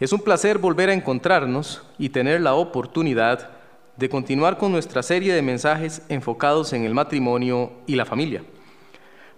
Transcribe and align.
Es 0.00 0.14
un 0.14 0.20
placer 0.20 0.56
volver 0.56 0.88
a 0.88 0.94
encontrarnos 0.94 1.82
y 1.98 2.08
tener 2.08 2.40
la 2.40 2.54
oportunidad 2.54 3.50
de 3.98 4.08
continuar 4.08 4.56
con 4.56 4.72
nuestra 4.72 5.02
serie 5.02 5.34
de 5.34 5.42
mensajes 5.42 6.00
enfocados 6.08 6.72
en 6.72 6.84
el 6.84 6.94
matrimonio 6.94 7.72
y 7.86 7.96
la 7.96 8.06
familia. 8.06 8.42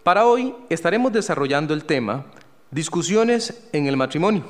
Para 0.04 0.24
hoy 0.24 0.54
estaremos 0.70 1.12
desarrollando 1.12 1.74
el 1.74 1.84
tema 1.84 2.26
Discusiones 2.70 3.68
en 3.72 3.88
el 3.88 3.96
matrimonio, 3.96 4.44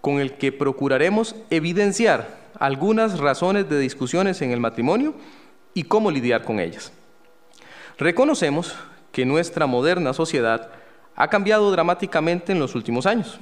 con 0.00 0.18
el 0.18 0.32
que 0.38 0.50
procuraremos 0.50 1.36
evidenciar 1.50 2.36
algunas 2.58 3.20
razones 3.20 3.68
de 3.68 3.78
discusiones 3.78 4.42
en 4.42 4.50
el 4.50 4.58
matrimonio 4.58 5.14
y 5.72 5.84
cómo 5.84 6.10
lidiar 6.10 6.42
con 6.42 6.58
ellas. 6.58 6.92
Reconocemos 7.96 8.74
que 9.12 9.24
nuestra 9.24 9.66
moderna 9.66 10.12
sociedad 10.14 10.68
ha 11.14 11.28
cambiado 11.28 11.70
dramáticamente 11.70 12.50
en 12.50 12.58
los 12.58 12.74
últimos 12.74 13.06
años. 13.06 13.38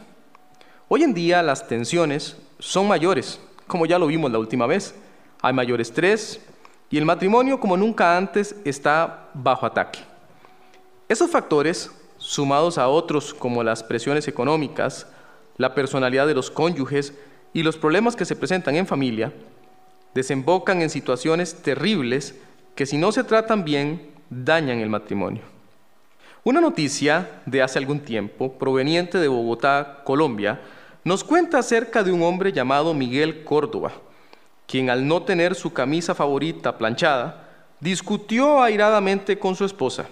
Hoy 0.88 1.02
en 1.02 1.14
día 1.14 1.42
las 1.42 1.66
tensiones 1.66 2.36
son 2.60 2.86
mayores, 2.86 3.40
como 3.66 3.86
ya 3.86 3.98
lo 3.98 4.06
vimos 4.06 4.30
la 4.30 4.38
última 4.38 4.68
vez. 4.68 4.94
Hay 5.42 5.52
mayor 5.52 5.80
estrés 5.80 6.40
y 6.90 6.96
el 6.96 7.04
matrimonio 7.04 7.58
como 7.58 7.76
nunca 7.76 8.16
antes 8.16 8.54
está 8.64 9.30
bajo 9.34 9.66
ataque. 9.66 9.98
Esos 11.08 11.28
factores, 11.28 11.90
sumados 12.18 12.78
a 12.78 12.86
otros 12.86 13.34
como 13.34 13.64
las 13.64 13.82
presiones 13.82 14.28
económicas, 14.28 15.08
la 15.56 15.74
personalidad 15.74 16.28
de 16.28 16.34
los 16.34 16.52
cónyuges 16.52 17.14
y 17.52 17.64
los 17.64 17.76
problemas 17.76 18.14
que 18.14 18.24
se 18.24 18.36
presentan 18.36 18.76
en 18.76 18.86
familia, 18.86 19.32
desembocan 20.14 20.82
en 20.82 20.90
situaciones 20.90 21.62
terribles 21.62 22.36
que 22.76 22.86
si 22.86 22.96
no 22.96 23.10
se 23.10 23.24
tratan 23.24 23.64
bien 23.64 24.12
dañan 24.30 24.78
el 24.78 24.88
matrimonio. 24.88 25.42
Una 26.44 26.60
noticia 26.60 27.42
de 27.44 27.60
hace 27.60 27.80
algún 27.80 27.98
tiempo, 27.98 28.52
proveniente 28.52 29.18
de 29.18 29.26
Bogotá, 29.26 30.02
Colombia, 30.04 30.60
nos 31.06 31.22
cuenta 31.22 31.60
acerca 31.60 32.02
de 32.02 32.10
un 32.10 32.20
hombre 32.24 32.52
llamado 32.52 32.92
Miguel 32.92 33.44
Córdoba, 33.44 33.92
quien 34.66 34.90
al 34.90 35.06
no 35.06 35.22
tener 35.22 35.54
su 35.54 35.72
camisa 35.72 36.16
favorita 36.16 36.76
planchada, 36.76 37.48
discutió 37.78 38.60
airadamente 38.60 39.38
con 39.38 39.54
su 39.54 39.64
esposa. 39.64 40.06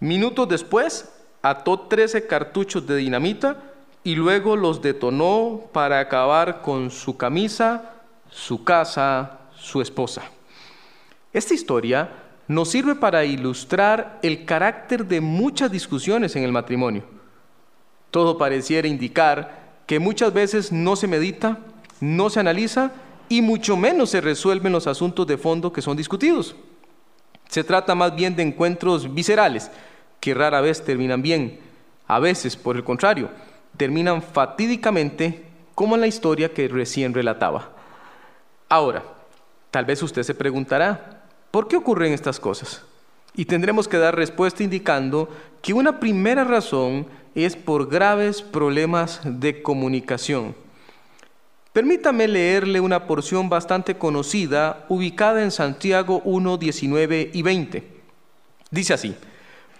Minutos 0.00 0.48
después, 0.48 1.12
ató 1.42 1.82
13 1.82 2.26
cartuchos 2.26 2.88
de 2.88 2.96
dinamita 2.96 3.62
y 4.02 4.16
luego 4.16 4.56
los 4.56 4.82
detonó 4.82 5.60
para 5.72 6.00
acabar 6.00 6.60
con 6.60 6.90
su 6.90 7.16
camisa, 7.16 7.92
su 8.28 8.64
casa, 8.64 9.38
su 9.54 9.80
esposa. 9.80 10.22
Esta 11.32 11.54
historia 11.54 12.10
nos 12.48 12.68
sirve 12.68 12.96
para 12.96 13.24
ilustrar 13.24 14.18
el 14.24 14.44
carácter 14.44 15.06
de 15.06 15.20
muchas 15.20 15.70
discusiones 15.70 16.34
en 16.34 16.42
el 16.42 16.50
matrimonio. 16.50 17.04
Todo 18.10 18.36
pareciera 18.36 18.88
indicar 18.88 19.59
que 19.90 19.98
muchas 19.98 20.32
veces 20.32 20.70
no 20.70 20.94
se 20.94 21.08
medita, 21.08 21.58
no 21.98 22.30
se 22.30 22.38
analiza 22.38 22.92
y 23.28 23.42
mucho 23.42 23.76
menos 23.76 24.10
se 24.10 24.20
resuelven 24.20 24.70
los 24.70 24.86
asuntos 24.86 25.26
de 25.26 25.36
fondo 25.36 25.72
que 25.72 25.82
son 25.82 25.96
discutidos. 25.96 26.54
Se 27.48 27.64
trata 27.64 27.96
más 27.96 28.14
bien 28.14 28.36
de 28.36 28.44
encuentros 28.44 29.12
viscerales, 29.12 29.68
que 30.20 30.32
rara 30.32 30.60
vez 30.60 30.84
terminan 30.84 31.22
bien. 31.22 31.58
A 32.06 32.20
veces, 32.20 32.54
por 32.54 32.76
el 32.76 32.84
contrario, 32.84 33.30
terminan 33.76 34.22
fatídicamente, 34.22 35.44
como 35.74 35.96
en 35.96 36.02
la 36.02 36.06
historia 36.06 36.54
que 36.54 36.68
recién 36.68 37.12
relataba. 37.12 37.72
Ahora, 38.68 39.02
tal 39.72 39.86
vez 39.86 40.00
usted 40.04 40.22
se 40.22 40.36
preguntará, 40.36 41.24
¿por 41.50 41.66
qué 41.66 41.74
ocurren 41.74 42.12
estas 42.12 42.38
cosas? 42.38 42.84
Y 43.34 43.46
tendremos 43.46 43.88
que 43.88 43.98
dar 43.98 44.14
respuesta 44.14 44.62
indicando 44.62 45.28
que 45.60 45.72
una 45.72 45.98
primera 45.98 46.44
razón 46.44 47.08
es 47.34 47.56
por 47.56 47.88
graves 47.88 48.42
problemas 48.42 49.20
de 49.24 49.62
comunicación. 49.62 50.54
Permítame 51.72 52.26
leerle 52.26 52.80
una 52.80 53.06
porción 53.06 53.48
bastante 53.48 53.96
conocida 53.96 54.84
ubicada 54.88 55.42
en 55.42 55.52
Santiago 55.52 56.20
1, 56.24 56.56
19 56.56 57.30
y 57.32 57.42
20. 57.42 58.00
Dice 58.70 58.94
así, 58.94 59.14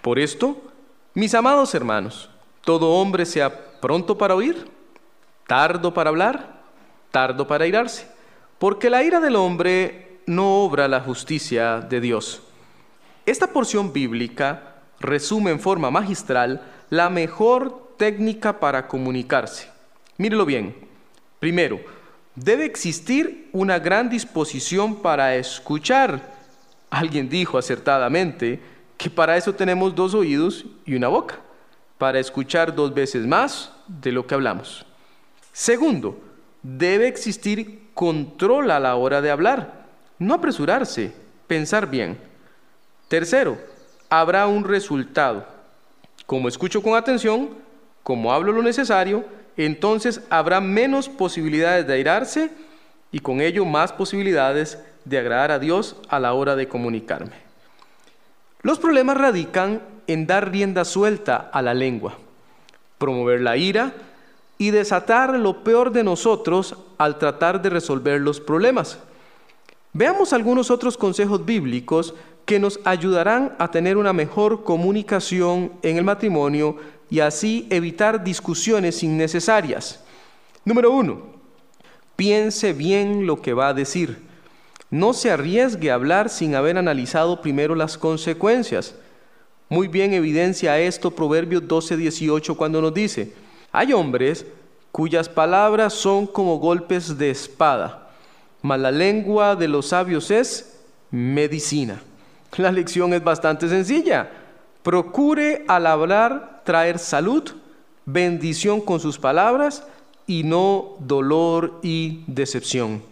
por 0.00 0.18
esto, 0.18 0.62
mis 1.14 1.34
amados 1.34 1.74
hermanos, 1.74 2.30
todo 2.62 2.92
hombre 2.92 3.26
sea 3.26 3.80
pronto 3.80 4.16
para 4.16 4.36
oír, 4.36 4.68
tardo 5.48 5.92
para 5.92 6.10
hablar, 6.10 6.60
tardo 7.10 7.48
para 7.48 7.66
irarse, 7.66 8.08
porque 8.58 8.88
la 8.88 9.02
ira 9.02 9.18
del 9.18 9.34
hombre 9.34 10.20
no 10.26 10.62
obra 10.62 10.86
la 10.86 11.00
justicia 11.00 11.80
de 11.80 12.00
Dios. 12.00 12.42
Esta 13.26 13.48
porción 13.48 13.92
bíblica 13.92 14.76
resume 15.00 15.50
en 15.50 15.58
forma 15.58 15.90
magistral 15.90 16.62
la 16.90 17.08
mejor 17.08 17.94
técnica 17.96 18.58
para 18.58 18.88
comunicarse. 18.88 19.68
Mírelo 20.18 20.44
bien. 20.44 20.74
Primero, 21.38 21.80
debe 22.34 22.64
existir 22.64 23.48
una 23.52 23.78
gran 23.78 24.10
disposición 24.10 24.96
para 24.96 25.36
escuchar. 25.36 26.34
Alguien 26.90 27.28
dijo 27.28 27.56
acertadamente 27.56 28.60
que 28.98 29.08
para 29.08 29.36
eso 29.36 29.54
tenemos 29.54 29.94
dos 29.94 30.12
oídos 30.14 30.66
y 30.84 30.94
una 30.94 31.08
boca, 31.08 31.38
para 31.96 32.18
escuchar 32.18 32.74
dos 32.74 32.92
veces 32.92 33.26
más 33.26 33.72
de 33.86 34.12
lo 34.12 34.26
que 34.26 34.34
hablamos. 34.34 34.84
Segundo, 35.52 36.20
debe 36.62 37.08
existir 37.08 37.88
control 37.94 38.70
a 38.70 38.80
la 38.80 38.96
hora 38.96 39.22
de 39.22 39.30
hablar, 39.30 39.86
no 40.18 40.34
apresurarse, 40.34 41.12
pensar 41.46 41.88
bien. 41.88 42.18
Tercero, 43.08 43.58
habrá 44.08 44.46
un 44.46 44.64
resultado. 44.64 45.59
Como 46.30 46.46
escucho 46.46 46.80
con 46.80 46.94
atención, 46.94 47.48
como 48.04 48.32
hablo 48.32 48.52
lo 48.52 48.62
necesario, 48.62 49.24
entonces 49.56 50.20
habrá 50.30 50.60
menos 50.60 51.08
posibilidades 51.08 51.88
de 51.88 51.94
airarse 51.94 52.52
y 53.10 53.18
con 53.18 53.40
ello 53.40 53.64
más 53.64 53.92
posibilidades 53.92 54.78
de 55.04 55.18
agradar 55.18 55.50
a 55.50 55.58
Dios 55.58 55.96
a 56.08 56.20
la 56.20 56.32
hora 56.34 56.54
de 56.54 56.68
comunicarme. 56.68 57.32
Los 58.62 58.78
problemas 58.78 59.16
radican 59.16 59.82
en 60.06 60.28
dar 60.28 60.52
rienda 60.52 60.84
suelta 60.84 61.50
a 61.52 61.62
la 61.62 61.74
lengua, 61.74 62.16
promover 62.98 63.40
la 63.40 63.56
ira 63.56 63.92
y 64.56 64.70
desatar 64.70 65.36
lo 65.36 65.64
peor 65.64 65.90
de 65.90 66.04
nosotros 66.04 66.76
al 66.96 67.18
tratar 67.18 67.60
de 67.60 67.70
resolver 67.70 68.20
los 68.20 68.38
problemas. 68.38 69.00
Veamos 69.92 70.32
algunos 70.32 70.70
otros 70.70 70.96
consejos 70.96 71.44
bíblicos 71.44 72.14
que 72.50 72.58
nos 72.58 72.80
ayudarán 72.82 73.54
a 73.60 73.70
tener 73.70 73.96
una 73.96 74.12
mejor 74.12 74.64
comunicación 74.64 75.70
en 75.82 75.98
el 75.98 76.02
matrimonio 76.02 76.78
y 77.08 77.20
así 77.20 77.68
evitar 77.70 78.24
discusiones 78.24 79.04
innecesarias. 79.04 80.00
Número 80.64 80.90
uno, 80.90 81.26
piense 82.16 82.72
bien 82.72 83.24
lo 83.24 83.40
que 83.40 83.52
va 83.52 83.68
a 83.68 83.72
decir. 83.72 84.18
No 84.90 85.12
se 85.12 85.30
arriesgue 85.30 85.92
a 85.92 85.94
hablar 85.94 86.28
sin 86.28 86.56
haber 86.56 86.76
analizado 86.76 87.40
primero 87.40 87.76
las 87.76 87.96
consecuencias. 87.96 88.96
Muy 89.68 89.86
bien 89.86 90.12
evidencia 90.12 90.76
esto 90.80 91.12
Proverbios 91.12 91.62
12:18 91.68 92.56
cuando 92.56 92.82
nos 92.82 92.92
dice, 92.92 93.32
hay 93.70 93.92
hombres 93.92 94.44
cuyas 94.90 95.28
palabras 95.28 95.92
son 95.92 96.26
como 96.26 96.58
golpes 96.58 97.16
de 97.16 97.30
espada, 97.30 98.10
mas 98.60 98.80
la 98.80 98.90
lengua 98.90 99.54
de 99.54 99.68
los 99.68 99.86
sabios 99.86 100.32
es 100.32 100.80
medicina. 101.12 102.02
La 102.56 102.72
lección 102.72 103.12
es 103.12 103.22
bastante 103.22 103.68
sencilla. 103.68 104.30
Procure 104.82 105.64
al 105.68 105.86
hablar 105.86 106.62
traer 106.64 106.98
salud, 106.98 107.50
bendición 108.06 108.80
con 108.80 109.00
sus 109.00 109.18
palabras 109.18 109.84
y 110.26 110.42
no 110.42 110.96
dolor 111.00 111.80
y 111.82 112.24
decepción. 112.26 113.02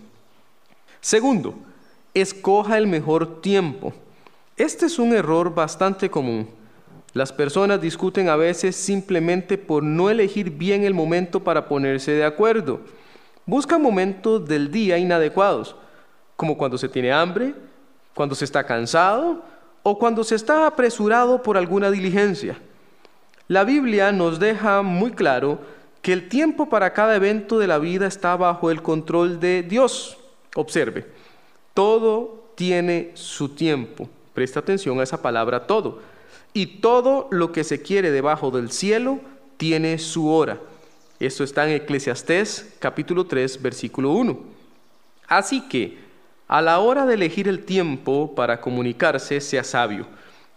Segundo, 1.00 1.54
escoja 2.14 2.78
el 2.78 2.86
mejor 2.86 3.40
tiempo. 3.40 3.92
Este 4.56 4.86
es 4.86 4.98
un 4.98 5.12
error 5.12 5.54
bastante 5.54 6.10
común. 6.10 6.48
Las 7.12 7.32
personas 7.32 7.80
discuten 7.80 8.28
a 8.28 8.36
veces 8.36 8.76
simplemente 8.76 9.56
por 9.58 9.82
no 9.82 10.10
elegir 10.10 10.50
bien 10.50 10.84
el 10.84 10.94
momento 10.94 11.42
para 11.42 11.66
ponerse 11.68 12.12
de 12.12 12.24
acuerdo. 12.24 12.80
Buscan 13.46 13.80
momentos 13.80 14.46
del 14.46 14.70
día 14.70 14.98
inadecuados, 14.98 15.74
como 16.36 16.58
cuando 16.58 16.76
se 16.76 16.88
tiene 16.88 17.12
hambre, 17.12 17.54
cuando 18.18 18.34
se 18.34 18.46
está 18.46 18.64
cansado 18.64 19.44
o 19.84 19.96
cuando 19.96 20.24
se 20.24 20.34
está 20.34 20.66
apresurado 20.66 21.40
por 21.40 21.56
alguna 21.56 21.88
diligencia. 21.88 22.58
La 23.46 23.62
Biblia 23.62 24.10
nos 24.10 24.40
deja 24.40 24.82
muy 24.82 25.12
claro 25.12 25.60
que 26.02 26.14
el 26.14 26.28
tiempo 26.28 26.68
para 26.68 26.92
cada 26.92 27.14
evento 27.14 27.60
de 27.60 27.68
la 27.68 27.78
vida 27.78 28.08
está 28.08 28.34
bajo 28.34 28.72
el 28.72 28.82
control 28.82 29.38
de 29.38 29.62
Dios. 29.62 30.18
Observe, 30.56 31.06
todo 31.74 32.50
tiene 32.56 33.12
su 33.14 33.50
tiempo. 33.50 34.10
Presta 34.34 34.58
atención 34.58 34.98
a 34.98 35.04
esa 35.04 35.22
palabra 35.22 35.68
todo. 35.68 36.00
Y 36.52 36.80
todo 36.80 37.28
lo 37.30 37.52
que 37.52 37.62
se 37.62 37.82
quiere 37.82 38.10
debajo 38.10 38.50
del 38.50 38.72
cielo 38.72 39.20
tiene 39.58 39.96
su 39.96 40.28
hora. 40.28 40.58
Esto 41.20 41.44
está 41.44 41.68
en 41.68 41.76
Eclesiastés 41.76 42.74
capítulo 42.80 43.26
3 43.26 43.62
versículo 43.62 44.10
1. 44.10 44.40
Así 45.28 45.68
que 45.68 46.07
a 46.48 46.62
la 46.62 46.80
hora 46.80 47.04
de 47.04 47.14
elegir 47.14 47.46
el 47.46 47.64
tiempo 47.64 48.34
para 48.34 48.60
comunicarse, 48.60 49.40
sea 49.40 49.62
sabio, 49.62 50.06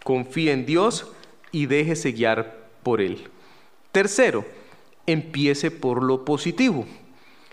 confíe 0.02 0.50
en 0.50 0.66
Dios 0.66 1.06
y 1.52 1.66
déjese 1.66 2.12
guiar 2.12 2.56
por 2.82 3.02
Él. 3.02 3.28
Tercero, 3.92 4.44
empiece 5.06 5.70
por 5.70 6.02
lo 6.02 6.24
positivo. 6.24 6.86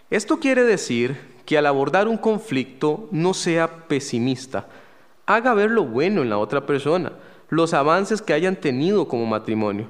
Esto 0.09 0.39
quiere 0.39 0.63
decir 0.63 1.17
que 1.45 1.57
al 1.57 1.65
abordar 1.65 2.07
un 2.07 2.17
conflicto 2.17 3.09
no 3.11 3.33
sea 3.33 3.87
pesimista, 3.87 4.67
haga 5.25 5.53
ver 5.53 5.69
lo 5.69 5.83
bueno 5.83 6.21
en 6.21 6.29
la 6.29 6.37
otra 6.37 6.65
persona, 6.65 7.11
los 7.49 7.73
avances 7.73 8.21
que 8.21 8.33
hayan 8.33 8.55
tenido 8.55 9.07
como 9.07 9.25
matrimonio. 9.25 9.87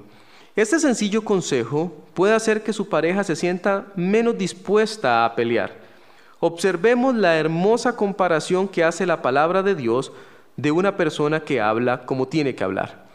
Este 0.56 0.80
sencillo 0.80 1.24
consejo 1.24 1.94
puede 2.16 2.34
hacer 2.34 2.64
que 2.64 2.74
su 2.74 2.90
pareja 2.90 3.24
se 3.24 3.36
sienta 3.36 3.88
menos 3.96 4.38
dispuesta 4.38 5.24
a 5.24 5.36
pelear. 5.36 5.89
Observemos 6.40 7.16
la 7.16 7.38
hermosa 7.38 7.96
comparación 7.96 8.68
que 8.68 8.84
hace 8.84 9.06
la 9.06 9.22
palabra 9.22 9.62
de 9.62 9.76
Dios 9.76 10.12
de 10.56 10.72
una 10.72 10.96
persona 10.96 11.42
que 11.42 11.60
habla 11.60 12.06
como 12.06 12.28
tiene 12.28 12.56
que 12.56 12.64
hablar. 12.64 13.08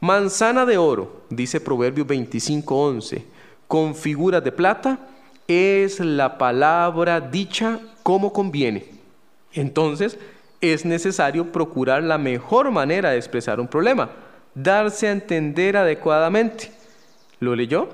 Manzana 0.00 0.64
de 0.64 0.78
oro, 0.78 1.22
dice 1.28 1.60
Proverbios 1.60 2.06
25:11, 2.06 3.24
con 3.68 3.94
figuras 3.94 4.42
de 4.42 4.52
plata, 4.52 4.98
es 5.46 6.00
la 6.00 6.38
palabra 6.38 7.20
dicha 7.20 7.78
como 8.02 8.32
conviene. 8.32 8.86
Entonces, 9.52 10.18
es 10.60 10.84
necesario 10.84 11.52
procurar 11.52 12.02
la 12.02 12.18
mejor 12.18 12.70
manera 12.70 13.10
de 13.10 13.18
expresar 13.18 13.60
un 13.60 13.68
problema, 13.68 14.10
darse 14.54 15.08
a 15.08 15.12
entender 15.12 15.76
adecuadamente. 15.76 16.72
¿Lo 17.38 17.54
leyó? 17.54 17.88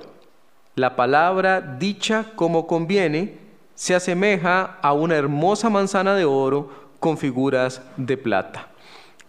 La 0.75 0.95
palabra 0.95 1.59
dicha 1.59 2.27
como 2.35 2.65
conviene 2.65 3.48
se 3.79 3.95
asemeja 3.95 4.77
a 4.81 4.91
una 4.91 5.15
hermosa 5.15 5.69
manzana 5.69 6.13
de 6.13 6.25
oro 6.25 6.69
con 6.99 7.17
figuras 7.17 7.81
de 7.95 8.17
plata. 8.17 8.67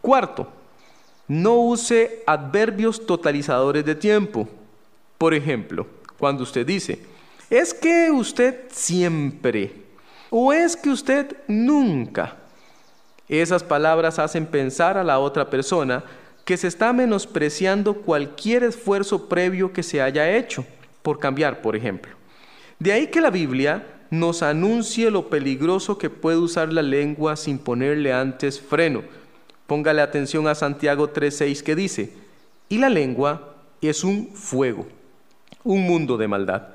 Cuarto, 0.00 0.48
no 1.28 1.54
use 1.60 2.24
adverbios 2.26 3.06
totalizadores 3.06 3.84
de 3.84 3.94
tiempo. 3.94 4.48
Por 5.18 5.34
ejemplo, 5.34 5.86
cuando 6.18 6.42
usted 6.42 6.66
dice, 6.66 7.00
es 7.48 7.72
que 7.72 8.10
usted 8.10 8.62
siempre 8.72 9.72
o 10.30 10.52
es 10.52 10.76
que 10.76 10.90
usted 10.90 11.36
nunca. 11.46 12.34
Esas 13.28 13.62
palabras 13.62 14.18
hacen 14.18 14.46
pensar 14.46 14.98
a 14.98 15.04
la 15.04 15.20
otra 15.20 15.48
persona 15.48 16.02
que 16.44 16.56
se 16.56 16.66
está 16.66 16.92
menospreciando 16.92 18.02
cualquier 18.02 18.64
esfuerzo 18.64 19.28
previo 19.28 19.72
que 19.72 19.84
se 19.84 20.02
haya 20.02 20.28
hecho, 20.28 20.66
por 21.02 21.20
cambiar, 21.20 21.62
por 21.62 21.76
ejemplo. 21.76 22.16
De 22.80 22.92
ahí 22.92 23.06
que 23.06 23.20
la 23.20 23.30
Biblia 23.30 23.99
nos 24.10 24.42
anuncie 24.42 25.10
lo 25.10 25.28
peligroso 25.30 25.96
que 25.96 26.10
puede 26.10 26.38
usar 26.38 26.72
la 26.72 26.82
lengua 26.82 27.36
sin 27.36 27.58
ponerle 27.58 28.12
antes 28.12 28.60
freno. 28.60 29.02
Póngale 29.66 30.02
atención 30.02 30.48
a 30.48 30.54
Santiago 30.54 31.10
3:6 31.12 31.62
que 31.62 31.76
dice, 31.76 32.12
y 32.68 32.78
la 32.78 32.90
lengua 32.90 33.54
es 33.80 34.04
un 34.04 34.30
fuego, 34.34 34.86
un 35.62 35.86
mundo 35.86 36.16
de 36.16 36.28
maldad. 36.28 36.68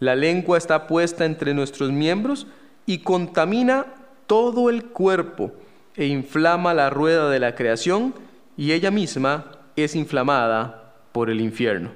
La 0.00 0.16
lengua 0.16 0.58
está 0.58 0.88
puesta 0.88 1.24
entre 1.24 1.54
nuestros 1.54 1.92
miembros 1.92 2.48
y 2.86 2.98
contamina 2.98 3.86
todo 4.26 4.68
el 4.68 4.86
cuerpo 4.86 5.52
e 5.94 6.06
inflama 6.06 6.74
la 6.74 6.90
rueda 6.90 7.30
de 7.30 7.38
la 7.38 7.54
creación 7.54 8.14
y 8.56 8.72
ella 8.72 8.90
misma 8.90 9.52
es 9.76 9.94
inflamada 9.94 10.94
por 11.12 11.30
el 11.30 11.40
infierno. 11.40 11.90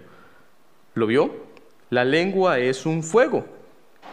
¿Lo 0.95 1.07
vio? 1.07 1.35
La 1.91 2.05
lengua 2.05 2.59
es 2.61 2.87
un 2.87 3.03
fuego. 3.03 3.56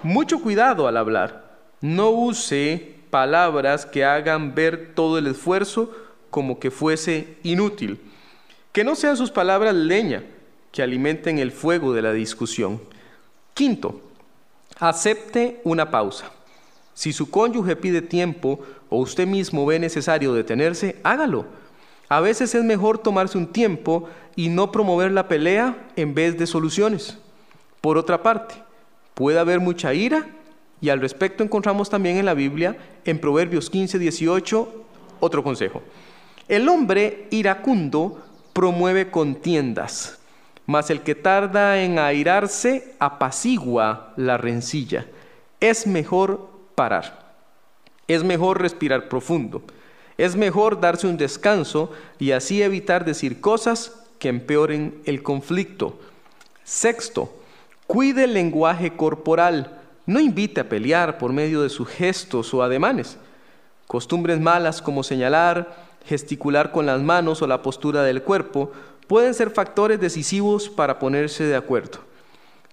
Mucho 0.04 0.42
cuidado 0.42 0.88
al 0.90 0.98
hablar. 0.98 1.46
No 1.80 2.12
use 2.12 2.96
palabras 3.10 3.86
que 3.86 4.04
hagan 4.04 4.54
ver 4.54 4.92
todo 4.94 5.18
el 5.18 5.28
esfuerzo 5.28 5.92
como 6.30 6.60
que 6.60 6.72
fuese 6.72 7.38
inútil. 7.44 8.02
Que 8.74 8.84
no 8.84 8.96
sean 8.96 9.16
sus 9.16 9.32
palabras 9.32 9.74
leña, 9.74 10.24
que 10.74 10.84
alimenten 10.84 11.40
el 11.40 11.54
fuego 11.54 11.94
de 11.94 12.02
la 12.02 12.12
discusión. 12.12 12.82
Quinto, 13.54 14.02
acepte 14.78 15.62
una 15.64 15.90
pausa. 15.90 16.32
Si 16.94 17.14
su 17.14 17.30
cónyuge 17.30 17.78
pide 17.78 18.02
tiempo 18.02 18.60
o 18.90 18.98
usted 18.98 19.26
mismo 19.26 19.66
ve 19.66 19.80
necesario 19.80 20.34
detenerse, 20.34 21.00
hágalo. 21.04 21.46
A 22.10 22.20
veces 22.20 22.54
es 22.54 22.64
mejor 22.64 22.98
tomarse 22.98 23.38
un 23.38 23.48
tiempo 23.48 24.10
y 24.36 24.50
no 24.50 24.70
promover 24.70 25.12
la 25.12 25.30
pelea 25.30 25.78
en 25.96 26.14
vez 26.14 26.38
de 26.38 26.46
soluciones. 26.46 27.18
Por 27.80 27.98
otra 27.98 28.22
parte, 28.22 28.56
puede 29.14 29.40
haber 29.40 29.60
mucha 29.60 29.94
ira 29.94 30.28
y 30.82 30.90
al 30.90 31.00
respecto 31.00 31.44
encontramos 31.44 31.90
también 31.90 32.18
en 32.18 32.26
la 32.26 32.34
Biblia, 32.34 32.78
en 33.06 33.20
Proverbios 33.20 33.70
15, 33.70 34.00
18, 34.00 34.86
otro 35.22 35.44
consejo. 35.44 35.82
El 36.50 36.68
hombre 36.68 37.28
iracundo 37.32 38.22
promueve 38.52 39.10
contiendas, 39.10 40.20
mas 40.66 40.90
el 40.90 41.02
que 41.02 41.16
tarda 41.16 41.82
en 41.82 42.00
airarse 42.00 42.96
apacigua 43.00 44.14
la 44.18 44.38
rencilla. 44.38 45.08
Es 45.62 45.88
mejor 45.88 46.50
parar, 46.76 47.34
es 48.10 48.24
mejor 48.26 48.62
respirar 48.62 49.08
profundo, 49.08 49.64
es 50.18 50.36
mejor 50.36 50.82
darse 50.82 51.08
un 51.08 51.16
descanso 51.16 51.92
y 52.20 52.32
así 52.32 52.62
evitar 52.62 53.06
decir 53.06 53.40
cosas 53.40 54.04
que 54.20 54.28
empeoren 54.28 55.02
el 55.06 55.24
conflicto. 55.24 56.00
Sexto, 56.64 57.34
cuide 57.94 58.24
el 58.24 58.34
lenguaje 58.34 58.96
corporal, 58.96 59.70
no 60.08 60.20
invite 60.20 60.62
a 60.62 60.68
pelear 60.68 61.20
por 61.20 61.32
medio 61.32 61.62
de 61.62 61.70
sus 61.70 61.88
gestos 61.88 62.52
o 62.52 62.64
ademanes. 62.64 63.20
Costumbres 63.86 64.40
malas 64.40 64.82
como 64.82 65.04
señalar, 65.04 65.76
gesticular 66.04 66.72
con 66.72 66.88
las 66.88 67.04
manos 67.04 67.44
o 67.44 67.48
la 67.48 67.62
postura 67.62 68.02
del 68.02 68.24
cuerpo 68.24 68.72
pueden 69.06 69.36
ser 69.36 69.52
factores 69.52 70.00
decisivos 70.00 70.72
para 70.72 70.98
ponerse 70.98 71.44
de 71.44 71.56
acuerdo. 71.56 72.00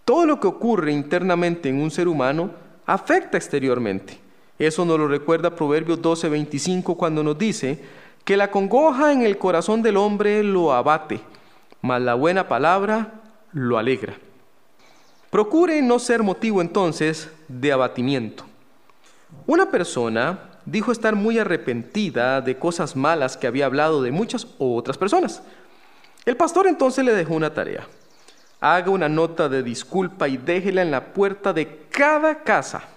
Todo 0.06 0.24
lo 0.24 0.40
que 0.40 0.46
ocurre 0.46 0.90
internamente 0.90 1.68
en 1.68 1.82
un 1.82 1.90
ser 1.90 2.08
humano 2.08 2.52
afecta 2.86 3.36
exteriormente. 3.36 4.18
Eso 4.58 4.86
nos 4.86 4.98
lo 4.98 5.06
recuerda 5.06 5.54
Proverbios 5.54 6.00
12:25 6.00 6.96
cuando 6.96 7.22
nos 7.22 7.36
dice 7.36 7.78
que 8.24 8.38
la 8.38 8.50
congoja 8.50 9.12
en 9.12 9.20
el 9.20 9.36
corazón 9.36 9.82
del 9.82 9.98
hombre 9.98 10.42
lo 10.42 10.72
abate, 10.72 11.20
mas 11.82 12.00
la 12.00 12.14
buena 12.14 12.48
palabra 12.48 13.20
lo 13.52 13.76
alegra. 13.76 14.14
Procure 15.30 15.80
no 15.80 16.00
ser 16.00 16.24
motivo 16.24 16.60
entonces 16.60 17.30
de 17.46 17.70
abatimiento. 17.70 18.44
Una 19.46 19.70
persona 19.70 20.58
dijo 20.66 20.90
estar 20.90 21.14
muy 21.14 21.38
arrepentida 21.38 22.40
de 22.40 22.58
cosas 22.58 22.96
malas 22.96 23.36
que 23.36 23.46
había 23.46 23.66
hablado 23.66 24.02
de 24.02 24.10
muchas 24.10 24.48
otras 24.58 24.98
personas. 24.98 25.42
El 26.24 26.36
pastor 26.36 26.66
entonces 26.66 27.04
le 27.04 27.14
dejó 27.14 27.34
una 27.34 27.54
tarea. 27.54 27.86
Haga 28.60 28.90
una 28.90 29.08
nota 29.08 29.48
de 29.48 29.62
disculpa 29.62 30.26
y 30.26 30.36
déjela 30.36 30.82
en 30.82 30.90
la 30.90 31.12
puerta 31.12 31.52
de 31.52 31.86
cada 31.90 32.42
casa. 32.42 32.88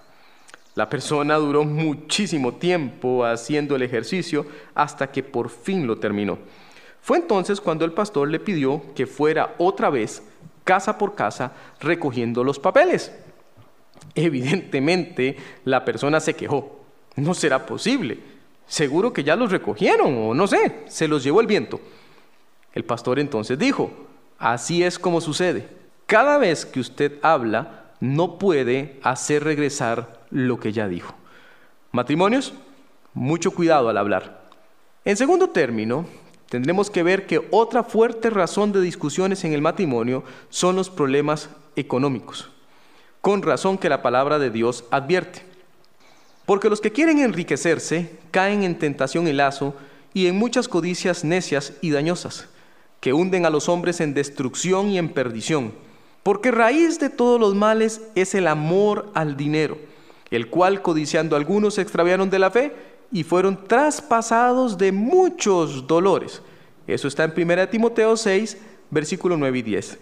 La 0.73 0.89
persona 0.89 1.35
duró 1.35 1.63
muchísimo 1.63 2.55
tiempo 2.55 3.25
haciendo 3.25 3.75
el 3.75 3.83
ejercicio 3.83 4.47
hasta 4.73 5.11
que 5.11 5.21
por 5.21 5.49
fin 5.49 5.85
lo 5.85 5.97
terminó. 5.99 6.39
Fue 6.99 7.17
entonces 7.17 7.61
cuando 7.61 7.85
el 7.85 7.91
pastor 7.91 8.27
le 8.27 8.39
pidió 8.39 8.81
que 8.95 9.05
fuera 9.05 9.53
otra 9.59 9.91
vez 9.91 10.23
casa 10.63 10.97
por 10.97 11.15
casa 11.15 11.51
recogiendo 11.79 12.43
los 12.43 12.59
papeles. 12.59 13.11
Evidentemente 14.15 15.37
la 15.65 15.83
persona 15.85 16.19
se 16.19 16.35
quejó. 16.35 16.83
No 17.15 17.33
será 17.33 17.65
posible. 17.65 18.19
Seguro 18.67 19.13
que 19.13 19.23
ya 19.23 19.35
los 19.35 19.51
recogieron 19.51 20.17
o 20.17 20.33
no 20.33 20.47
sé, 20.47 20.83
se 20.87 21.07
los 21.07 21.23
llevó 21.23 21.41
el 21.41 21.47
viento. 21.47 21.79
El 22.73 22.85
pastor 22.85 23.19
entonces 23.19 23.59
dijo, 23.59 23.91
así 24.39 24.83
es 24.83 24.97
como 24.97 25.21
sucede. 25.21 25.67
Cada 26.05 26.37
vez 26.37 26.65
que 26.65 26.79
usted 26.79 27.19
habla, 27.21 27.91
no 27.99 28.37
puede 28.37 28.99
hacer 29.03 29.43
regresar 29.43 30.25
lo 30.29 30.59
que 30.59 30.71
ya 30.73 30.87
dijo. 30.87 31.13
Matrimonios, 31.91 32.53
mucho 33.13 33.51
cuidado 33.51 33.89
al 33.89 33.97
hablar. 33.97 34.43
En 35.05 35.17
segundo 35.17 35.49
término, 35.49 36.05
tendremos 36.53 36.91
que 36.91 37.01
ver 37.01 37.25
que 37.25 37.47
otra 37.49 37.83
fuerte 37.83 38.29
razón 38.29 38.71
de 38.71 38.79
discusiones 38.79 39.43
en 39.43 39.53
el 39.53 39.63
matrimonio 39.63 40.23
son 40.51 40.75
los 40.75 40.91
problemas 40.91 41.49
económicos, 41.75 42.47
con 43.21 43.41
razón 43.41 43.79
que 43.79 43.89
la 43.89 44.03
palabra 44.03 44.37
de 44.37 44.51
Dios 44.51 44.85
advierte. 44.91 45.41
Porque 46.45 46.69
los 46.69 46.79
que 46.79 46.91
quieren 46.91 47.17
enriquecerse 47.17 48.19
caen 48.29 48.61
en 48.61 48.77
tentación 48.77 49.27
y 49.27 49.33
lazo 49.33 49.73
y 50.13 50.27
en 50.27 50.37
muchas 50.37 50.67
codicias 50.67 51.23
necias 51.23 51.73
y 51.81 51.89
dañosas 51.89 52.47
que 52.99 53.13
hunden 53.13 53.47
a 53.47 53.49
los 53.49 53.67
hombres 53.67 53.99
en 53.99 54.13
destrucción 54.13 54.89
y 54.89 54.99
en 54.99 55.09
perdición. 55.09 55.73
Porque 56.21 56.51
raíz 56.51 56.99
de 56.99 57.09
todos 57.09 57.39
los 57.39 57.55
males 57.55 57.99
es 58.13 58.35
el 58.35 58.45
amor 58.45 59.09
al 59.15 59.37
dinero, 59.37 59.79
el 60.29 60.51
cual 60.51 60.83
codiciando 60.83 61.35
algunos 61.35 61.73
se 61.73 61.81
extraviaron 61.81 62.29
de 62.29 62.37
la 62.37 62.51
fe 62.51 62.92
y 63.13 63.23
fueron 63.23 63.67
traspasados 63.67 64.77
de 64.77 64.91
muchos 64.91 65.85
dolores. 65.85 66.41
Eso 66.87 67.07
está 67.07 67.23
en 67.23 67.33
1 67.37 67.69
Timoteo 67.69 68.17
6, 68.17 68.57
versículo 68.89 69.37
9 69.37 69.59
y 69.59 69.61
10. 69.61 69.99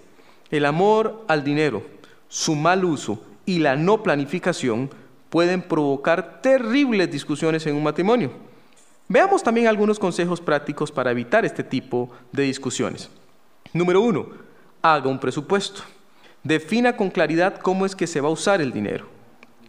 El 0.50 0.66
amor 0.66 1.26
al 1.28 1.44
dinero, 1.44 1.84
su 2.30 2.56
mal 2.56 2.86
uso 2.86 3.22
y 3.46 3.60
la 3.60 3.76
no 3.76 4.02
planificación 4.02 4.90
pueden 5.30 5.62
provocar 5.62 6.42
terribles 6.42 7.12
discusiones 7.12 7.68
en 7.68 7.76
un 7.76 7.84
matrimonio. 7.84 8.32
Veamos 9.10 9.44
también 9.44 9.68
algunos 9.68 10.00
consejos 10.00 10.40
prácticos 10.40 10.90
para 10.90 11.12
evitar 11.12 11.44
este 11.44 11.66
tipo 11.66 12.10
de 12.32 12.44
discusiones. 12.44 13.10
Número 13.74 14.02
uno, 14.02 14.28
haga 14.82 15.10
un 15.10 15.20
presupuesto. 15.20 15.82
Defina 16.44 16.96
con 16.96 17.10
claridad 17.10 17.58
cómo 17.58 17.86
es 17.86 17.94
que 17.94 18.08
se 18.08 18.22
va 18.22 18.30
a 18.30 18.32
usar 18.32 18.62
el 18.62 18.72
dinero. 18.72 19.21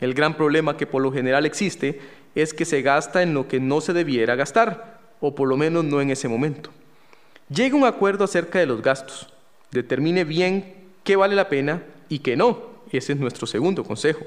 El 0.02 0.14
gran 0.14 0.36
problema 0.36 0.76
que 0.76 0.84
por 0.84 1.00
lo 1.00 1.12
general 1.12 1.46
existe 1.46 2.00
es 2.34 2.52
que 2.52 2.64
se 2.64 2.82
gasta 2.82 3.22
en 3.22 3.34
lo 3.34 3.46
que 3.46 3.60
no 3.60 3.80
se 3.80 3.92
debiera 3.92 4.34
gastar, 4.34 4.98
o 5.20 5.36
por 5.36 5.48
lo 5.48 5.56
menos 5.56 5.84
no 5.84 6.00
en 6.00 6.10
ese 6.10 6.26
momento. 6.26 6.70
Llegue 7.48 7.76
a 7.76 7.78
un 7.78 7.84
acuerdo 7.84 8.24
acerca 8.24 8.58
de 8.58 8.66
los 8.66 8.82
gastos. 8.82 9.32
Determine 9.70 10.24
bien 10.24 10.74
qué 11.04 11.14
vale 11.14 11.36
la 11.36 11.48
pena 11.48 11.84
y 12.08 12.18
qué 12.18 12.36
no. 12.36 12.62
Ese 12.90 13.12
es 13.12 13.18
nuestro 13.20 13.46
segundo 13.46 13.84
consejo. 13.84 14.24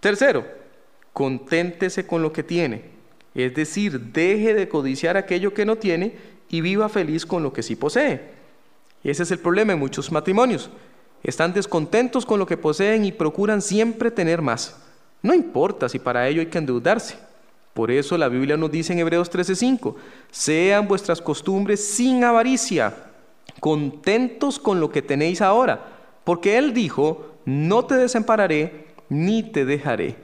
Tercero, 0.00 0.44
conténtese 1.12 2.04
con 2.04 2.20
lo 2.20 2.32
que 2.32 2.42
tiene. 2.42 2.82
Es 3.32 3.54
decir, 3.54 4.00
deje 4.00 4.54
de 4.54 4.68
codiciar 4.68 5.16
aquello 5.16 5.54
que 5.54 5.64
no 5.64 5.76
tiene 5.76 6.16
y 6.48 6.62
viva 6.62 6.88
feliz 6.88 7.24
con 7.24 7.44
lo 7.44 7.52
que 7.52 7.62
sí 7.62 7.76
posee. 7.76 8.22
Ese 9.04 9.22
es 9.22 9.30
el 9.30 9.38
problema 9.38 9.72
en 9.72 9.78
muchos 9.78 10.10
matrimonios. 10.10 10.68
Están 11.22 11.52
descontentos 11.52 12.26
con 12.26 12.40
lo 12.40 12.46
que 12.46 12.56
poseen 12.56 13.04
y 13.04 13.12
procuran 13.12 13.62
siempre 13.62 14.10
tener 14.10 14.42
más. 14.42 14.82
No 15.22 15.34
importa 15.34 15.88
si 15.88 15.98
para 15.98 16.28
ello 16.28 16.40
hay 16.40 16.46
que 16.46 16.58
endeudarse. 16.58 17.18
Por 17.74 17.90
eso 17.90 18.16
la 18.16 18.28
Biblia 18.28 18.56
nos 18.56 18.70
dice 18.70 18.92
en 18.92 19.00
Hebreos 19.00 19.30
13:5, 19.30 19.96
sean 20.30 20.88
vuestras 20.88 21.20
costumbres 21.20 21.86
sin 21.86 22.24
avaricia, 22.24 22.94
contentos 23.60 24.58
con 24.58 24.80
lo 24.80 24.90
que 24.90 25.02
tenéis 25.02 25.42
ahora, 25.42 25.84
porque 26.24 26.56
Él 26.56 26.72
dijo, 26.72 27.34
no 27.44 27.84
te 27.84 27.96
desampararé 27.96 28.86
ni 29.08 29.42
te 29.42 29.64
dejaré. 29.64 30.16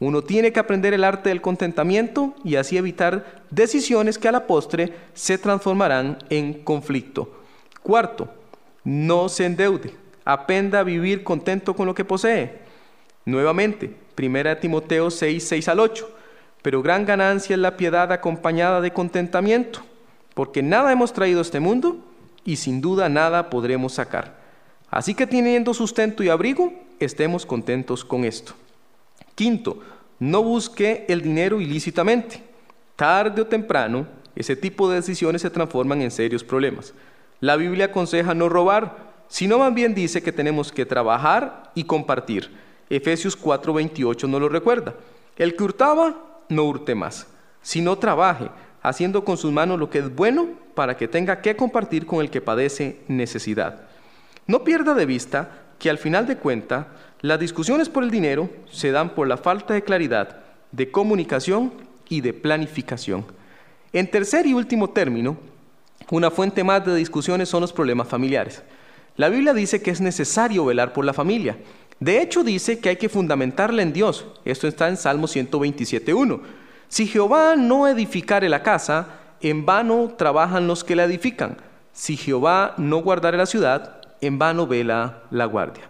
Uno 0.00 0.22
tiene 0.22 0.52
que 0.52 0.60
aprender 0.60 0.94
el 0.94 1.02
arte 1.02 1.30
del 1.30 1.40
contentamiento 1.40 2.34
y 2.44 2.56
así 2.56 2.76
evitar 2.76 3.42
decisiones 3.50 4.18
que 4.18 4.28
a 4.28 4.32
la 4.32 4.46
postre 4.46 4.92
se 5.12 5.38
transformarán 5.38 6.18
en 6.30 6.62
conflicto. 6.62 7.32
Cuarto, 7.82 8.28
no 8.84 9.28
se 9.28 9.46
endeude. 9.46 9.92
Aprenda 10.24 10.80
a 10.80 10.84
vivir 10.84 11.24
contento 11.24 11.74
con 11.74 11.86
lo 11.86 11.94
que 11.94 12.04
posee. 12.04 12.58
Nuevamente, 13.24 13.96
1 14.18 14.56
Timoteo 14.58 15.10
6, 15.10 15.46
6 15.46 15.68
al 15.68 15.80
8. 15.80 16.10
Pero 16.62 16.82
gran 16.82 17.06
ganancia 17.06 17.54
es 17.54 17.60
la 17.60 17.76
piedad 17.76 18.10
acompañada 18.12 18.80
de 18.80 18.92
contentamiento, 18.92 19.80
porque 20.34 20.62
nada 20.62 20.92
hemos 20.92 21.12
traído 21.12 21.38
a 21.38 21.42
este 21.42 21.60
mundo 21.60 21.98
y 22.44 22.56
sin 22.56 22.80
duda 22.80 23.08
nada 23.08 23.50
podremos 23.50 23.94
sacar. 23.94 24.38
Así 24.90 25.14
que 25.14 25.26
teniendo 25.26 25.74
sustento 25.74 26.22
y 26.22 26.28
abrigo, 26.28 26.72
estemos 26.98 27.46
contentos 27.46 28.04
con 28.04 28.24
esto. 28.24 28.54
Quinto, 29.34 29.78
no 30.18 30.42
busque 30.42 31.04
el 31.08 31.22
dinero 31.22 31.60
ilícitamente. 31.60 32.42
Tarde 32.96 33.42
o 33.42 33.46
temprano, 33.46 34.06
ese 34.34 34.56
tipo 34.56 34.88
de 34.88 34.96
decisiones 34.96 35.42
se 35.42 35.50
transforman 35.50 36.02
en 36.02 36.10
serios 36.10 36.42
problemas. 36.42 36.92
La 37.40 37.56
Biblia 37.56 37.86
aconseja 37.86 38.34
no 38.34 38.48
robar, 38.48 38.96
sino 39.28 39.58
más 39.58 39.72
bien 39.72 39.94
dice 39.94 40.22
que 40.22 40.32
tenemos 40.32 40.72
que 40.72 40.86
trabajar 40.86 41.70
y 41.74 41.84
compartir. 41.84 42.50
Efesios 42.90 43.36
4:28 43.36 44.28
nos 44.28 44.40
lo 44.40 44.48
recuerda. 44.48 44.94
El 45.36 45.54
que 45.54 45.64
hurtaba, 45.64 46.42
no 46.48 46.64
hurte 46.64 46.94
más, 46.94 47.26
sino 47.62 47.98
trabaje, 47.98 48.50
haciendo 48.82 49.24
con 49.24 49.36
sus 49.36 49.52
manos 49.52 49.78
lo 49.78 49.90
que 49.90 49.98
es 49.98 50.14
bueno 50.14 50.48
para 50.74 50.96
que 50.96 51.08
tenga 51.08 51.40
que 51.40 51.56
compartir 51.56 52.06
con 52.06 52.20
el 52.20 52.30
que 52.30 52.40
padece 52.40 53.00
necesidad. 53.08 53.82
No 54.46 54.64
pierda 54.64 54.94
de 54.94 55.06
vista 55.06 55.50
que 55.78 55.90
al 55.90 55.98
final 55.98 56.26
de 56.26 56.36
cuenta 56.36 56.88
las 57.20 57.38
discusiones 57.38 57.88
por 57.88 58.04
el 58.04 58.10
dinero 58.10 58.48
se 58.70 58.90
dan 58.90 59.10
por 59.14 59.28
la 59.28 59.36
falta 59.36 59.74
de 59.74 59.82
claridad, 59.82 60.40
de 60.72 60.90
comunicación 60.90 61.72
y 62.08 62.20
de 62.20 62.32
planificación. 62.32 63.26
En 63.92 64.10
tercer 64.10 64.46
y 64.46 64.54
último 64.54 64.90
término, 64.90 65.36
una 66.10 66.30
fuente 66.30 66.64
más 66.64 66.84
de 66.86 66.94
discusiones 66.94 67.48
son 67.48 67.60
los 67.60 67.72
problemas 67.72 68.08
familiares. 68.08 68.62
La 69.16 69.28
Biblia 69.28 69.52
dice 69.52 69.82
que 69.82 69.90
es 69.90 70.00
necesario 70.00 70.64
velar 70.64 70.92
por 70.92 71.04
la 71.04 71.12
familia. 71.12 71.58
De 72.00 72.22
hecho, 72.22 72.44
dice 72.44 72.78
que 72.78 72.90
hay 72.90 72.96
que 72.96 73.08
fundamentarla 73.08 73.82
en 73.82 73.92
Dios. 73.92 74.26
Esto 74.44 74.68
está 74.68 74.88
en 74.88 74.96
Salmo 74.96 75.26
127.1. 75.26 76.40
Si 76.88 77.06
Jehová 77.06 77.56
no 77.56 77.88
edificare 77.88 78.48
la 78.48 78.62
casa, 78.62 79.08
en 79.40 79.66
vano 79.66 80.14
trabajan 80.16 80.66
los 80.66 80.84
que 80.84 80.96
la 80.96 81.04
edifican. 81.04 81.58
Si 81.92 82.16
Jehová 82.16 82.74
no 82.76 82.98
guardare 82.98 83.36
la 83.36 83.46
ciudad, 83.46 84.00
en 84.20 84.38
vano 84.38 84.66
vela 84.66 85.22
la 85.30 85.44
guardia. 85.44 85.84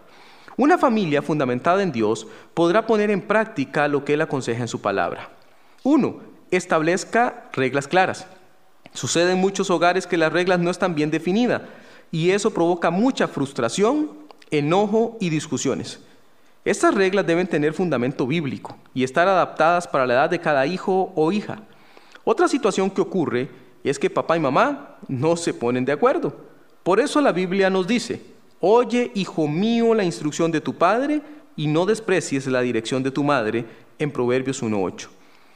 Una 0.57 0.77
familia 0.77 1.21
fundamentada 1.21 1.83
en 1.83 1.91
Dios 1.91 2.27
podrá 2.53 2.85
poner 2.85 3.11
en 3.11 3.21
práctica 3.21 3.87
lo 3.87 4.03
que 4.03 4.15
Él 4.15 4.21
aconseja 4.21 4.61
en 4.61 4.67
su 4.67 4.81
palabra. 4.81 5.29
Uno, 5.83 6.17
establezca 6.51 7.49
reglas 7.53 7.87
claras. 7.87 8.27
Sucede 8.93 9.33
en 9.33 9.37
muchos 9.37 9.69
hogares 9.69 10.07
que 10.07 10.17
las 10.17 10.33
reglas 10.33 10.59
no 10.59 10.71
están 10.71 10.95
bien 10.95 11.11
definidas 11.11 11.61
y 12.11 12.31
eso 12.31 12.51
provoca 12.53 12.89
mucha 12.89 13.27
frustración, 13.27 14.09
enojo 14.51 15.17
y 15.19 15.29
discusiones. 15.29 15.99
Estas 16.65 16.93
reglas 16.93 17.25
deben 17.25 17.47
tener 17.47 17.73
fundamento 17.73 18.27
bíblico 18.27 18.77
y 18.93 19.03
estar 19.03 19.27
adaptadas 19.27 19.87
para 19.87 20.05
la 20.05 20.13
edad 20.13 20.29
de 20.29 20.39
cada 20.39 20.65
hijo 20.65 21.11
o 21.15 21.31
hija. 21.31 21.63
Otra 22.23 22.47
situación 22.47 22.89
que 22.89 23.01
ocurre 23.01 23.49
es 23.83 23.97
que 23.97 24.09
papá 24.09 24.37
y 24.37 24.39
mamá 24.39 24.97
no 25.07 25.35
se 25.35 25.53
ponen 25.53 25.85
de 25.85 25.93
acuerdo. 25.93 26.35
Por 26.83 26.99
eso 26.99 27.21
la 27.21 27.31
Biblia 27.31 27.69
nos 27.69 27.87
dice, 27.87 28.21
Oye, 28.61 29.11
hijo 29.15 29.47
mío, 29.47 29.93
la 29.93 30.03
instrucción 30.03 30.51
de 30.51 30.59
tu 30.59 30.75
padre 30.75 31.21
y 31.55 31.67
no 31.67 31.85
desprecies 31.85 32.45
la 32.47 32.61
dirección 32.61 33.03
de 33.03 33.11
tu 33.11 33.23
madre, 33.23 33.65
en 33.97 34.11
Proverbios 34.11 34.63
1.8. 34.63 35.07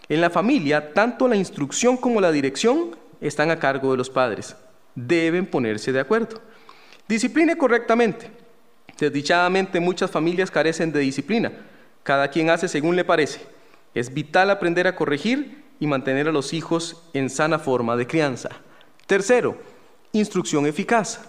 En 0.09 0.21
la 0.21 0.29
familia, 0.29 0.93
tanto 0.93 1.27
la 1.27 1.35
instrucción 1.35 1.97
como 1.97 2.21
la 2.21 2.31
dirección 2.31 2.95
están 3.21 3.51
a 3.51 3.59
cargo 3.59 3.91
de 3.91 3.97
los 3.97 4.09
padres. 4.09 4.55
Deben 4.95 5.45
ponerse 5.45 5.91
de 5.91 5.99
acuerdo. 5.99 6.41
Discipline 7.07 7.55
correctamente. 7.57 8.42
Desdichadamente 8.99 9.79
muchas 9.79 10.11
familias 10.11 10.51
carecen 10.51 10.91
de 10.91 10.99
disciplina. 10.99 11.51
Cada 12.03 12.29
quien 12.29 12.49
hace 12.49 12.67
según 12.67 12.95
le 12.95 13.05
parece. 13.05 13.41
Es 13.93 14.13
vital 14.13 14.49
aprender 14.49 14.87
a 14.87 14.95
corregir 14.95 15.63
y 15.79 15.87
mantener 15.87 16.27
a 16.27 16.31
los 16.31 16.53
hijos 16.53 17.03
en 17.13 17.29
sana 17.29 17.59
forma 17.59 17.95
de 17.95 18.07
crianza. 18.07 18.49
Tercero, 19.07 19.57
instrucción 20.11 20.65
eficaz. 20.65 21.21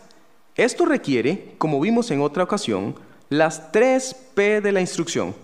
Esto 0.57 0.85
requiere, 0.85 1.55
como 1.59 1.81
vimos 1.81 2.11
en 2.11 2.21
otra 2.21 2.45
ocasión, 2.45 2.95
las 3.29 3.73
tres 3.73 4.15
P 4.35 4.61
de 4.61 4.73
la 4.73 4.81
instrucción. 4.81 5.35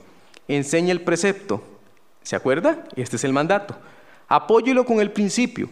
Enseña 0.47 0.93
el 0.93 1.01
precepto. 1.03 1.63
¿Se 2.23 2.37
acuerda? 2.37 2.85
Este 2.97 3.17
es 3.17 3.25
el 3.25 3.33
mandato. 3.33 3.77
Apóyelo 4.29 4.85
con 4.85 5.01
el 5.01 5.11
principio. 5.11 5.69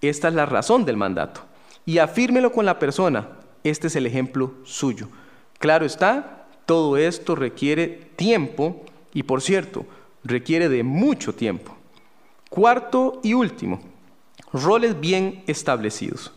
Esta 0.00 0.28
es 0.28 0.34
la 0.34 0.46
razón 0.46 0.84
del 0.84 0.96
mandato. 0.96 1.42
Y 1.84 1.98
afírmelo 1.98 2.50
con 2.50 2.66
la 2.66 2.78
persona. 2.78 3.28
Este 3.62 3.86
es 3.86 3.96
el 3.96 4.06
ejemplo 4.06 4.54
suyo. 4.64 5.08
Claro 5.58 5.86
está, 5.86 6.46
todo 6.66 6.96
esto 6.96 7.34
requiere 7.34 7.88
tiempo 8.16 8.84
y 9.14 9.22
por 9.22 9.40
cierto, 9.40 9.86
requiere 10.24 10.68
de 10.68 10.82
mucho 10.82 11.34
tiempo. 11.34 11.76
Cuarto 12.50 13.20
y 13.22 13.34
último, 13.34 13.80
roles 14.52 15.00
bien 15.00 15.42
establecidos. 15.46 16.32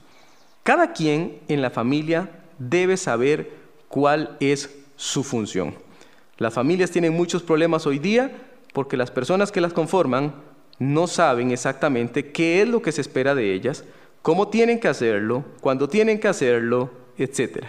Cada 0.63 0.93
quien 0.93 1.39
en 1.47 1.61
la 1.61 1.69
familia 1.69 2.29
debe 2.57 2.97
saber 2.97 3.51
cuál 3.87 4.37
es 4.39 4.75
su 4.95 5.23
función. 5.23 5.75
Las 6.37 6.53
familias 6.53 6.91
tienen 6.91 7.13
muchos 7.13 7.43
problemas 7.43 7.85
hoy 7.85 7.99
día 7.99 8.31
porque 8.73 8.97
las 8.97 9.11
personas 9.11 9.51
que 9.51 9.61
las 9.61 9.73
conforman 9.73 10.33
no 10.77 11.07
saben 11.07 11.51
exactamente 11.51 12.31
qué 12.31 12.61
es 12.61 12.67
lo 12.67 12.81
que 12.81 12.91
se 12.91 13.01
espera 13.01 13.35
de 13.35 13.53
ellas, 13.53 13.83
cómo 14.21 14.47
tienen 14.47 14.79
que 14.79 14.87
hacerlo, 14.87 15.43
cuándo 15.59 15.89
tienen 15.89 16.19
que 16.19 16.27
hacerlo, 16.27 16.91
etc. 17.17 17.65